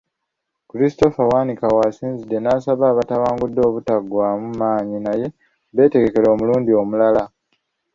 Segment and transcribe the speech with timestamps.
[0.69, 5.27] Christopher Bwanika w'asinzidde n'asaba abatawangudde obutaggwaamu maanyi naye
[5.75, 7.23] beetegekere omulundu omulala.